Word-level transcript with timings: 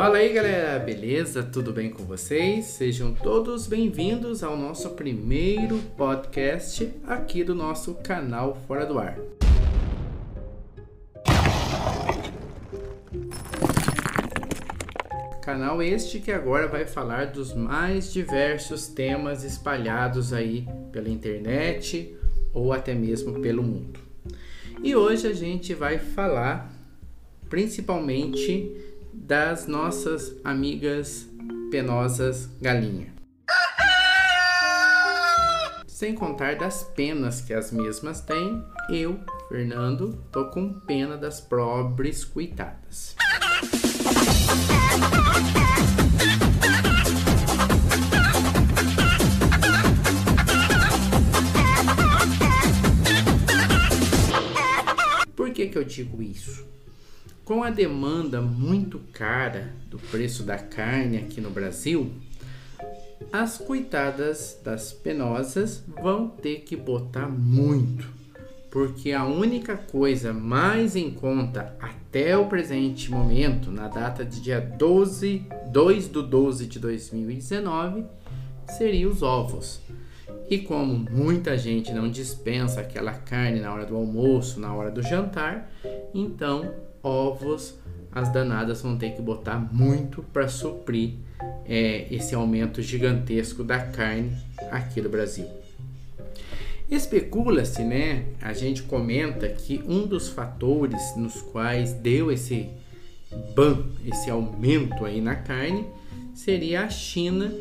Fala 0.00 0.16
aí 0.16 0.32
galera, 0.32 0.78
beleza? 0.78 1.42
Tudo 1.42 1.74
bem 1.74 1.90
com 1.90 2.04
vocês? 2.04 2.64
Sejam 2.64 3.12
todos 3.12 3.66
bem-vindos 3.66 4.42
ao 4.42 4.56
nosso 4.56 4.88
primeiro 4.92 5.76
podcast 5.94 6.90
aqui 7.06 7.44
do 7.44 7.54
nosso 7.54 7.96
canal 7.96 8.56
Fora 8.66 8.86
do 8.86 8.98
Ar. 8.98 9.18
Canal 15.42 15.82
este 15.82 16.18
que 16.18 16.32
agora 16.32 16.66
vai 16.66 16.86
falar 16.86 17.26
dos 17.26 17.52
mais 17.52 18.10
diversos 18.10 18.86
temas 18.88 19.44
espalhados 19.44 20.32
aí 20.32 20.66
pela 20.90 21.10
internet 21.10 22.16
ou 22.54 22.72
até 22.72 22.94
mesmo 22.94 23.38
pelo 23.42 23.62
mundo. 23.62 24.00
E 24.82 24.96
hoje 24.96 25.26
a 25.26 25.34
gente 25.34 25.74
vai 25.74 25.98
falar 25.98 26.72
principalmente 27.50 28.89
das 29.12 29.66
nossas 29.66 30.34
amigas 30.44 31.28
penosas 31.70 32.48
galinha. 32.60 33.12
Sem 35.86 36.14
contar 36.14 36.56
das 36.56 36.82
penas 36.82 37.42
que 37.42 37.52
as 37.52 37.70
mesmas 37.70 38.22
têm, 38.22 38.64
eu, 38.88 39.20
Fernando, 39.48 40.24
tô 40.32 40.46
com 40.46 40.72
pena 40.80 41.16
das 41.16 41.40
pobres 41.40 42.24
coitadas. 42.24 43.14
Por 55.36 55.50
que, 55.50 55.68
que 55.68 55.76
eu 55.76 55.84
digo 55.84 56.22
isso? 56.22 56.66
Com 57.50 57.64
a 57.64 57.70
demanda 57.70 58.40
muito 58.40 59.00
cara 59.12 59.74
do 59.90 59.98
preço 59.98 60.44
da 60.44 60.56
carne 60.56 61.16
aqui 61.18 61.40
no 61.40 61.50
Brasil, 61.50 62.12
as 63.32 63.58
coitadas 63.58 64.60
das 64.62 64.92
penosas 64.92 65.82
vão 66.00 66.28
ter 66.28 66.60
que 66.60 66.76
botar 66.76 67.26
muito, 67.26 68.06
porque 68.70 69.10
a 69.10 69.24
única 69.24 69.76
coisa 69.76 70.32
mais 70.32 70.94
em 70.94 71.10
conta 71.10 71.76
até 71.80 72.36
o 72.36 72.46
presente 72.46 73.10
momento, 73.10 73.72
na 73.72 73.88
data 73.88 74.24
de 74.24 74.40
dia 74.40 74.60
12, 74.60 75.44
2 75.72 76.06
do 76.06 76.22
12 76.22 76.66
de 76.68 76.78
2019, 76.78 78.04
seria 78.78 79.08
os 79.08 79.24
ovos. 79.24 79.80
E 80.48 80.58
como 80.58 81.04
muita 81.10 81.58
gente 81.58 81.92
não 81.92 82.08
dispensa 82.08 82.80
aquela 82.80 83.12
carne 83.12 83.58
na 83.58 83.74
hora 83.74 83.86
do 83.86 83.96
almoço, 83.96 84.60
na 84.60 84.72
hora 84.72 84.92
do 84.92 85.02
jantar, 85.02 85.68
então 86.14 86.88
ovos 87.02 87.74
as 88.12 88.32
danadas 88.32 88.82
vão 88.82 88.96
ter 88.96 89.10
que 89.10 89.22
botar 89.22 89.58
muito 89.72 90.22
para 90.22 90.48
suprir 90.48 91.14
é, 91.64 92.06
esse 92.10 92.34
aumento 92.34 92.82
gigantesco 92.82 93.62
da 93.62 93.78
carne 93.78 94.32
aqui 94.70 95.00
no 95.00 95.08
Brasil. 95.08 95.46
Especula-se, 96.90 97.84
né? 97.84 98.24
A 98.42 98.52
gente 98.52 98.82
comenta 98.82 99.48
que 99.48 99.80
um 99.86 100.06
dos 100.06 100.28
fatores 100.28 101.14
nos 101.16 101.40
quais 101.40 101.92
deu 101.92 102.32
esse 102.32 102.68
ban, 103.54 103.84
esse 104.04 104.28
aumento 104.28 105.04
aí 105.04 105.20
na 105.20 105.36
carne, 105.36 105.86
seria 106.34 106.82
a 106.82 106.90
China 106.90 107.52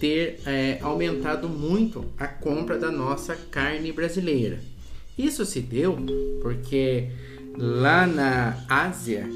ter 0.00 0.40
é, 0.44 0.78
aumentado 0.82 1.48
muito 1.48 2.04
a 2.18 2.26
compra 2.26 2.76
da 2.76 2.90
nossa 2.90 3.36
carne 3.36 3.92
brasileira. 3.92 4.58
Isso 5.16 5.46
se 5.46 5.60
deu 5.60 5.96
porque 6.42 7.08
lá 7.56 8.06
na 8.06 8.56
Ásia 8.68 9.28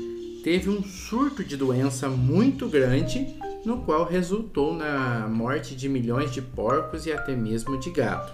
teve 0.43 0.71
um 0.71 0.83
surto 0.83 1.45
de 1.45 1.57
doença 1.57 2.09
muito 2.09 2.69
grande, 2.69 3.35
no 3.65 3.83
qual 3.83 4.05
resultou 4.05 4.75
na 4.75 5.29
morte 5.29 5.75
de 5.75 5.89
milhões 5.89 6.33
de 6.33 6.41
porcos 6.41 7.05
e 7.07 7.13
até 7.13 7.35
mesmo 7.35 7.79
de 7.79 7.91
gado. 7.91 8.33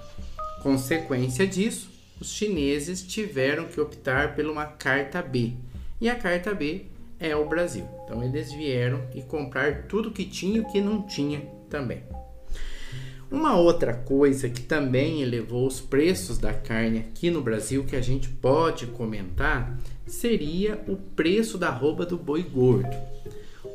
Consequência 0.62 1.47
disso, 1.47 1.91
os 2.21 2.31
chineses 2.31 3.03
tiveram 3.03 3.65
que 3.65 3.81
optar 3.81 4.34
por 4.34 4.45
uma 4.45 4.67
carta 4.67 5.23
B, 5.23 5.55
e 6.01 6.09
a 6.09 6.15
carta 6.15 6.55
B 6.55 6.87
é 7.19 7.35
o 7.35 7.49
Brasil. 7.49 7.87
Então 8.05 8.23
eles 8.23 8.53
vieram 8.53 9.01
e 9.15 9.23
comprar 9.23 9.85
tudo 9.85 10.11
que 10.11 10.25
tinha 10.25 10.59
e 10.59 10.61
o 10.61 10.67
que 10.67 10.81
não 10.81 11.03
tinha 11.03 11.41
também. 11.71 12.03
Uma 13.32 13.56
outra 13.56 13.94
coisa 13.94 14.47
que 14.47 14.60
também 14.60 15.22
elevou 15.22 15.66
os 15.66 15.81
preços 15.81 16.37
da 16.37 16.53
carne 16.53 16.98
aqui 16.98 17.31
no 17.31 17.41
Brasil 17.41 17.82
que 17.82 17.97
a 17.97 18.00
gente 18.03 18.28
pode 18.28 18.87
comentar 18.88 19.78
seria 20.06 20.84
o 20.87 20.97
preço 20.97 21.56
da 21.56 21.70
roupa 21.70 22.04
do 22.04 22.19
boi 22.19 22.43
gordo. 22.43 22.94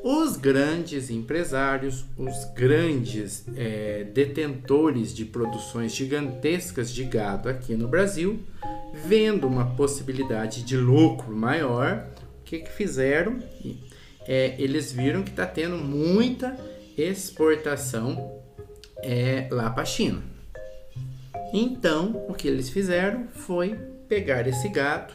Os 0.03 0.37
grandes 0.37 1.09
empresários, 1.09 2.05
os 2.15 2.45
grandes 2.53 3.45
é, 3.55 4.03
detentores 4.03 5.11
de 5.11 5.25
produções 5.25 5.91
gigantescas 5.91 6.93
de 6.93 7.03
gado 7.03 7.49
aqui 7.49 7.73
no 7.73 7.87
Brasil, 7.87 8.39
vendo 9.07 9.47
uma 9.47 9.75
possibilidade 9.75 10.61
de 10.61 10.77
lucro 10.77 11.35
maior, 11.35 12.07
o 12.41 12.43
que, 12.43 12.59
que 12.59 12.71
fizeram? 12.71 13.39
É, 14.27 14.55
eles 14.59 14.91
viram 14.91 15.23
que 15.23 15.31
está 15.31 15.47
tendo 15.47 15.77
muita 15.77 16.55
exportação 16.95 18.37
é, 19.03 19.47
lá 19.51 19.69
para 19.69 19.83
a 19.83 19.85
China. 19.85 20.21
Então, 21.53 22.25
o 22.27 22.33
que 22.33 22.47
eles 22.47 22.69
fizeram 22.69 23.27
foi 23.27 23.75
pegar 24.07 24.47
esse 24.47 24.67
gato, 24.69 25.13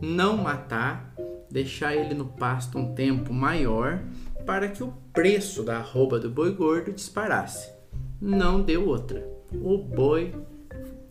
não 0.00 0.36
matar, 0.36 1.12
deixar 1.50 1.94
ele 1.94 2.14
no 2.14 2.26
pasto 2.26 2.78
um 2.78 2.94
tempo 2.94 3.32
maior 3.32 4.00
para 4.44 4.68
que 4.68 4.82
o 4.82 4.92
preço 5.12 5.62
da 5.62 5.78
arroba 5.78 6.18
do 6.18 6.30
boi 6.30 6.52
gordo 6.52 6.92
disparasse. 6.92 7.72
Não 8.20 8.62
deu 8.62 8.86
outra. 8.86 9.26
O 9.52 9.78
boi, 9.78 10.34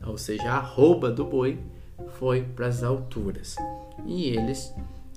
ou 0.06 0.18
seja, 0.18 0.52
a 0.52 0.58
arroba 0.58 1.10
do 1.12 1.26
boi, 1.26 1.60
foi 2.20 2.42
para 2.42 2.68
as 2.68 2.84
alturas. 2.84 3.56
E 4.06 4.28
eles, 4.28 4.74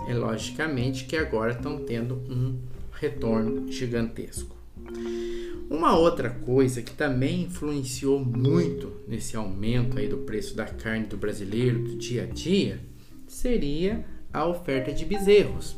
é 0.08 0.14
logicamente, 0.14 1.04
que 1.04 1.16
agora 1.16 1.52
estão 1.52 1.78
tendo 1.84 2.14
um 2.28 2.58
retorno 2.92 3.70
gigantesco. 3.70 4.54
Uma 5.68 5.96
outra 5.96 6.30
coisa 6.30 6.80
que 6.80 6.92
também 6.92 7.42
influenciou 7.42 8.24
muito 8.24 9.00
nesse 9.08 9.36
aumento 9.36 9.98
aí 9.98 10.06
do 10.06 10.18
preço 10.18 10.54
da 10.54 10.64
carne 10.64 11.06
do 11.06 11.16
brasileiro 11.16 11.80
do 11.82 11.96
dia 11.96 12.22
a 12.22 12.26
dia 12.26 12.80
seria 13.26 14.04
a 14.32 14.46
oferta 14.46 14.92
de 14.92 15.04
bezerros. 15.04 15.76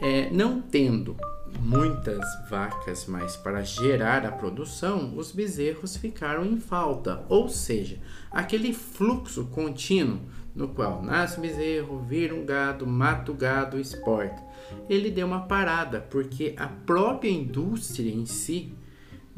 É, 0.00 0.30
não 0.30 0.60
tendo 0.60 1.16
muitas 1.60 2.24
vacas 2.50 3.06
mais 3.06 3.36
para 3.36 3.62
gerar 3.62 4.26
a 4.26 4.32
produção, 4.32 5.16
os 5.16 5.30
bezerros 5.30 5.96
ficaram 5.96 6.44
em 6.44 6.58
falta, 6.58 7.24
ou 7.28 7.48
seja, 7.48 7.98
aquele 8.30 8.72
fluxo 8.72 9.44
contínuo 9.46 10.20
no 10.54 10.68
qual 10.68 11.02
nasce 11.02 11.38
um 11.38 11.42
bezerro, 11.42 12.00
vira 12.00 12.34
um 12.34 12.44
gado, 12.44 12.84
mata 12.84 13.30
o 13.30 13.34
gado, 13.34 13.78
exporta. 13.78 14.42
Ele 14.88 15.08
deu 15.08 15.26
uma 15.26 15.42
parada 15.42 16.00
porque 16.00 16.54
a 16.56 16.66
própria 16.66 17.30
indústria 17.30 18.12
em 18.12 18.26
si 18.26 18.72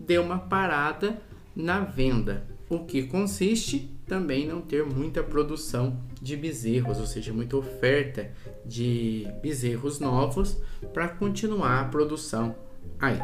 deu 0.06 0.22
uma 0.22 0.38
parada 0.38 1.20
na 1.54 1.80
venda, 1.80 2.44
o 2.68 2.80
que 2.80 3.02
consiste 3.04 3.90
também 4.06 4.46
não 4.46 4.60
ter 4.60 4.84
muita 4.84 5.22
produção 5.22 6.00
de 6.20 6.36
bezerros, 6.36 6.98
ou 6.98 7.06
seja, 7.06 7.32
muita 7.32 7.56
oferta 7.56 8.30
de 8.64 9.26
bezerros 9.40 10.00
novos 10.00 10.56
para 10.92 11.08
continuar 11.08 11.80
a 11.80 11.84
produção 11.84 12.54
aí. 12.98 13.18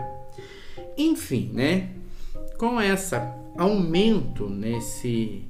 Enfim, 0.96 1.50
né? 1.52 1.94
Com 2.56 2.80
esse 2.80 3.16
aumento 3.58 4.48
nesse 4.48 5.44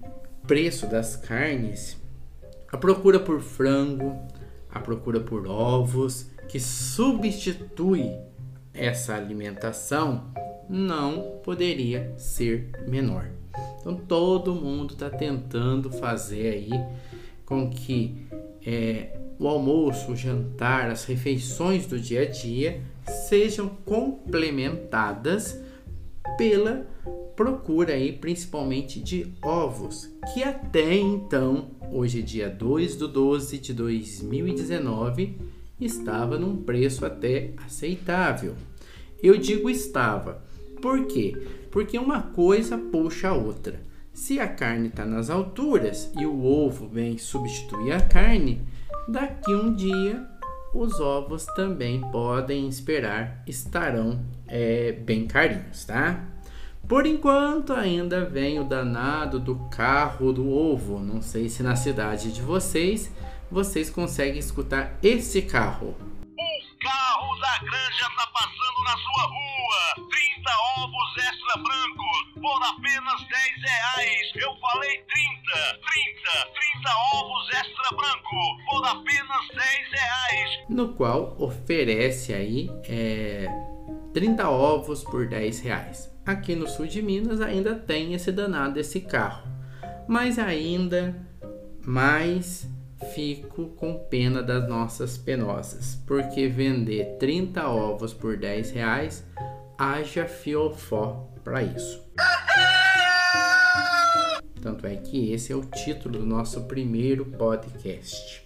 preço 0.46 0.86
das 0.86 1.16
carnes, 1.16 2.00
a 2.72 2.76
procura 2.76 3.20
por 3.20 3.40
frango, 3.40 4.16
a 4.70 4.80
procura 4.80 5.20
por 5.20 5.46
ovos, 5.46 6.30
que 6.48 6.60
substitui 6.60 8.12
essa 8.72 9.14
alimentação, 9.14 10.32
não 10.68 11.40
poderia 11.42 12.12
ser 12.16 12.70
menor. 12.86 13.30
Então 13.80 13.96
todo 13.96 14.54
mundo 14.54 14.94
está 14.94 15.08
tentando 15.08 15.90
fazer 15.90 16.54
aí 16.54 16.70
com 17.44 17.70
que 17.70 18.26
é, 18.64 19.16
o 19.38 19.46
almoço, 19.46 20.12
o 20.12 20.16
jantar, 20.16 20.90
as 20.90 21.04
refeições 21.04 21.86
do 21.86 21.98
dia 21.98 22.22
a 22.22 22.24
dia 22.24 22.82
sejam 23.28 23.68
complementadas 23.84 25.60
pela 26.36 26.86
procura 27.36 27.92
aí 27.92 28.12
principalmente 28.12 28.98
de 28.98 29.32
ovos, 29.42 30.10
que 30.32 30.42
até 30.42 30.94
então, 30.94 31.70
hoje 31.92 32.20
é 32.20 32.22
dia 32.22 32.48
2 32.48 32.96
do 32.96 33.06
12 33.06 33.58
de 33.58 33.74
2019, 33.74 35.38
estava 35.78 36.38
num 36.38 36.56
preço 36.56 37.04
até 37.04 37.52
aceitável. 37.64 38.54
Eu 39.22 39.36
digo 39.36 39.68
estava, 39.68 40.42
por 40.86 41.04
quê? 41.06 41.36
Porque 41.72 41.98
uma 41.98 42.22
coisa 42.22 42.78
puxa 42.78 43.30
a 43.30 43.34
outra. 43.34 43.82
Se 44.12 44.38
a 44.38 44.46
carne 44.46 44.86
está 44.86 45.04
nas 45.04 45.28
alturas 45.28 46.12
e 46.16 46.24
o 46.24 46.44
ovo 46.44 46.86
vem 46.86 47.18
substituir 47.18 47.90
a 47.90 48.00
carne, 48.00 48.62
daqui 49.08 49.52
um 49.52 49.74
dia 49.74 50.24
os 50.72 51.00
ovos 51.00 51.44
também 51.56 52.00
podem 52.12 52.68
esperar 52.68 53.42
estarão 53.48 54.20
é, 54.46 54.92
bem 54.92 55.26
carinhos, 55.26 55.84
tá? 55.84 56.24
Por 56.86 57.04
enquanto 57.04 57.72
ainda 57.72 58.24
vem 58.24 58.60
o 58.60 58.64
danado 58.64 59.40
do 59.40 59.56
carro 59.68 60.32
do 60.32 60.48
ovo. 60.48 61.00
Não 61.00 61.20
sei 61.20 61.48
se 61.48 61.64
na 61.64 61.74
cidade 61.74 62.30
de 62.30 62.42
vocês 62.42 63.10
vocês 63.50 63.90
conseguem 63.90 64.38
escutar 64.38 64.96
esse 65.02 65.42
carro. 65.42 65.96
Extra 71.46 71.62
brancos 71.62 72.32
por 72.34 72.62
apenas 72.62 73.20
10 73.20 73.62
reais. 73.62 74.32
Eu 74.34 74.54
falei 74.56 74.98
30, 74.98 75.78
30, 75.80 76.20
30 76.54 76.88
ovos 77.14 77.48
extra 77.50 77.96
branco 77.96 78.36
por 78.68 78.86
apenas 78.86 79.48
10 79.48 79.90
reais. 79.92 80.64
No 80.68 80.94
qual 80.94 81.36
oferece 81.38 82.34
aí 82.34 82.70
é, 82.88 83.48
30 84.12 84.48
ovos 84.48 85.04
por 85.04 85.28
10 85.28 85.60
reais. 85.60 86.12
Aqui 86.24 86.56
no 86.56 86.66
sul 86.68 86.86
de 86.86 87.00
Minas 87.00 87.40
ainda 87.40 87.74
tem 87.74 88.14
esse 88.14 88.32
danado 88.32 88.80
esse 88.80 89.00
carro. 89.00 89.46
Mas 90.08 90.38
ainda 90.38 91.14
mais 91.84 92.68
fico 93.14 93.68
com 93.76 93.98
pena 94.08 94.42
das 94.42 94.66
nossas 94.68 95.18
penosas, 95.18 96.02
porque 96.06 96.48
vender 96.48 97.18
30 97.18 97.68
ovos 97.68 98.14
por 98.14 98.36
10 98.36 98.70
reais 98.70 99.24
haja 99.78 100.26
fiofó 100.26 101.28
para 101.44 101.62
isso. 101.62 102.02
Tanto 104.60 104.86
é 104.86 104.96
que 104.96 105.32
esse 105.32 105.52
é 105.52 105.56
o 105.56 105.64
título 105.64 106.18
do 106.18 106.26
nosso 106.26 106.62
primeiro 106.64 107.24
podcast. 107.24 108.42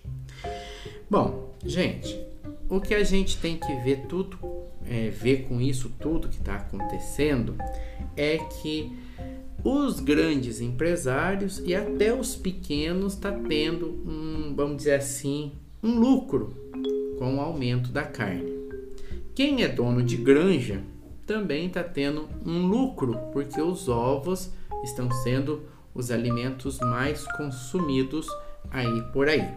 Bom, 1.09 1.55
gente, 1.65 2.21
o 2.69 2.81
que 2.81 2.95
a 2.95 3.03
gente 3.03 3.39
tem 3.39 3.57
que 3.57 3.75
ver 3.77 4.07
tudo, 4.07 4.39
é, 4.87 5.09
ver 5.09 5.49
com 5.49 5.61
isso 5.61 5.91
tudo 5.99 6.29
que 6.29 6.37
está 6.37 6.57
acontecendo, 6.57 7.57
é 8.17 8.39
que 8.39 8.93
os 9.65 10.01
grandes 10.01 10.61
empresários 10.61 11.63
e 11.65 11.75
até 11.75 12.13
os 12.13 12.35
pequenos 12.35 13.15
está 13.15 13.33
tendo 13.33 13.89
um, 14.07 14.55
vamos 14.55 14.79
dizer 14.79 14.95
assim, 14.95 15.53
um 15.83 15.99
lucro 15.99 16.55
com 17.19 17.37
o 17.37 17.41
aumento 17.41 17.91
da 17.91 18.03
carne. 18.03 18.53
Quem 19.35 19.63
é 19.63 19.69
dono 19.69 20.03
de 20.03 20.17
granja 20.17 20.83
também 21.31 21.69
está 21.69 21.85
tendo 21.85 22.29
um 22.45 22.67
lucro, 22.67 23.17
porque 23.33 23.63
os 23.63 23.89
ovos 23.89 24.51
estão 24.83 25.09
sendo 25.23 25.63
os 25.95 26.11
alimentos 26.11 26.81
mais 26.81 27.25
consumidos 27.37 28.27
aí 28.69 29.01
por 29.13 29.29
aí. 29.29 29.49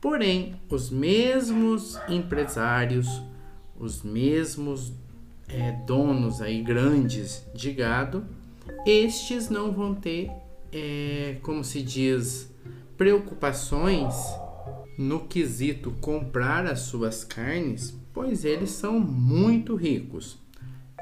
Porém, 0.00 0.56
os 0.68 0.90
mesmos 0.90 1.96
empresários, 2.08 3.22
os 3.78 4.02
mesmos 4.02 4.92
é, 5.46 5.70
donos 5.86 6.42
aí 6.42 6.64
grandes 6.64 7.46
de 7.54 7.72
gado, 7.72 8.26
estes 8.84 9.48
não 9.48 9.70
vão 9.70 9.94
ter, 9.94 10.32
é, 10.72 11.36
como 11.42 11.62
se 11.62 11.80
diz, 11.80 12.52
preocupações 12.96 14.16
no 14.98 15.28
quesito 15.28 15.92
comprar 16.00 16.66
as 16.66 16.80
suas 16.80 17.22
carnes, 17.22 17.96
pois 18.12 18.44
eles 18.44 18.70
são 18.70 18.98
muito 18.98 19.76
ricos. 19.76 20.47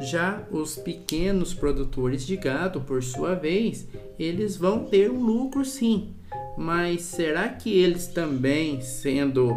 Já 0.00 0.46
os 0.50 0.76
pequenos 0.76 1.54
produtores 1.54 2.26
de 2.26 2.36
gado, 2.36 2.82
por 2.82 3.02
sua 3.02 3.34
vez, 3.34 3.88
eles 4.18 4.56
vão 4.56 4.84
ter 4.84 5.10
um 5.10 5.24
lucro 5.24 5.64
sim, 5.64 6.14
mas 6.56 7.02
será 7.02 7.48
que 7.48 7.72
eles 7.72 8.06
também, 8.06 8.80
sendo 8.80 9.50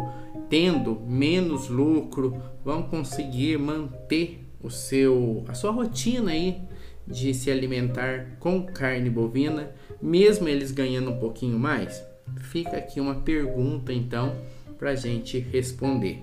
tendo 0.48 1.00
menos 1.06 1.68
lucro, 1.68 2.42
vão 2.64 2.82
conseguir 2.82 3.58
manter 3.58 4.44
o 4.62 4.68
seu 4.68 5.44
a 5.46 5.54
sua 5.54 5.70
rotina 5.70 6.32
aí 6.32 6.60
de 7.06 7.32
se 7.32 7.50
alimentar 7.50 8.36
com 8.40 8.64
carne 8.66 9.08
bovina, 9.08 9.70
mesmo 10.00 10.48
eles 10.48 10.70
ganhando 10.70 11.10
um 11.10 11.18
pouquinho 11.18 11.58
mais? 11.58 12.02
Fica 12.50 12.76
aqui 12.76 13.00
uma 13.00 13.16
pergunta 13.16 13.92
então 13.92 14.34
para 14.78 14.94
gente 14.94 15.38
responder. 15.38 16.22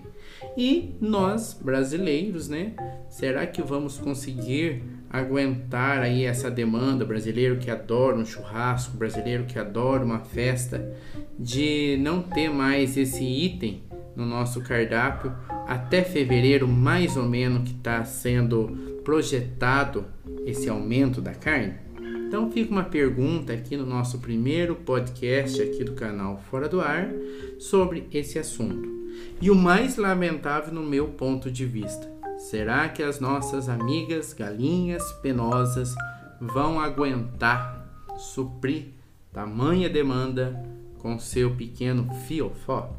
E 0.57 0.95
nós, 0.99 1.53
brasileiros, 1.53 2.47
né? 2.49 2.73
Será 3.09 3.45
que 3.45 3.61
vamos 3.61 3.97
conseguir 3.97 4.83
aguentar 5.09 5.99
aí 6.01 6.25
essa 6.25 6.51
demanda 6.51 7.05
brasileiro 7.05 7.57
que 7.57 7.71
adora 7.71 8.17
um 8.17 8.25
churrasco, 8.25 8.97
brasileiro 8.97 9.45
que 9.45 9.57
adora 9.57 10.03
uma 10.03 10.19
festa, 10.19 10.93
de 11.39 11.97
não 12.01 12.21
ter 12.21 12.49
mais 12.49 12.97
esse 12.97 13.23
item 13.23 13.83
no 14.15 14.25
nosso 14.25 14.61
cardápio 14.61 15.33
até 15.67 16.03
fevereiro, 16.03 16.67
mais 16.67 17.15
ou 17.15 17.23
menos, 17.23 17.69
que 17.69 17.75
está 17.75 18.03
sendo 18.03 19.01
projetado 19.03 20.05
esse 20.45 20.67
aumento 20.69 21.21
da 21.21 21.33
carne? 21.33 21.75
Então 22.27 22.51
fica 22.51 22.71
uma 22.71 22.83
pergunta 22.83 23.53
aqui 23.53 23.77
no 23.77 23.85
nosso 23.85 24.19
primeiro 24.19 24.75
podcast 24.75 25.61
aqui 25.61 25.83
do 25.83 25.93
canal 25.93 26.41
Fora 26.51 26.67
do 26.67 26.81
Ar 26.81 27.09
sobre 27.57 28.05
esse 28.11 28.37
assunto. 28.37 28.96
E 29.41 29.51
o 29.51 29.55
mais 29.55 29.97
lamentável 29.97 30.73
no 30.73 30.83
meu 30.83 31.09
ponto 31.09 31.51
de 31.51 31.65
vista, 31.65 32.09
será 32.37 32.89
que 32.89 33.03
as 33.03 33.19
nossas 33.19 33.69
amigas 33.69 34.33
galinhas 34.33 35.03
penosas 35.21 35.93
vão 36.41 36.79
aguentar 36.79 37.85
suprir 38.17 38.93
tamanha 39.31 39.89
demanda 39.89 40.63
com 40.99 41.19
seu 41.19 41.55
pequeno 41.55 42.13
fiofó? 42.27 42.95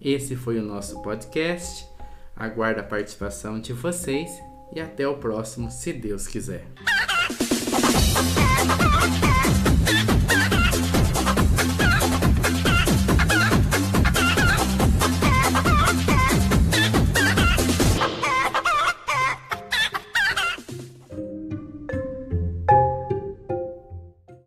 Esse 0.00 0.34
foi 0.34 0.58
o 0.58 0.62
nosso 0.62 1.00
podcast. 1.02 1.86
Aguardo 2.34 2.80
a 2.80 2.84
participação 2.84 3.60
de 3.60 3.72
vocês 3.72 4.30
e 4.74 4.80
até 4.80 5.06
o 5.06 5.18
próximo, 5.18 5.70
se 5.70 5.92
Deus 5.92 6.26
quiser. 6.26 6.66